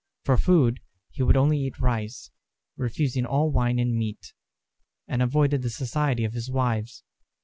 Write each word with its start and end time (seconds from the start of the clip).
For 0.23 0.35
food, 0.35 0.79
he 1.11 1.21
would 1.21 1.37
only 1.37 1.59
eat 1.59 1.77
rice, 1.77 2.31
refusing 2.75 3.23
all 3.23 3.51
wine 3.51 3.77
and 3.77 3.95
meat; 3.95 4.33
and 5.07 5.21
avoided 5.21 5.61
the 5.61 5.69
society 5.69 6.23
of 6.25 6.33
his 6.33 6.49
wives. 6.49 7.03